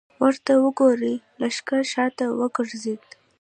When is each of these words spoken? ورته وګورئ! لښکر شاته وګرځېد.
ورته 0.21 0.53
وګورئ! 0.63 1.15
لښکر 1.39 1.81
شاته 1.93 2.25
وګرځېد. 2.39 3.01